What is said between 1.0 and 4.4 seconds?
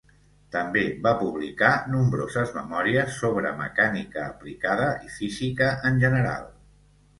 va publicar nombroses memòries sobre mecànica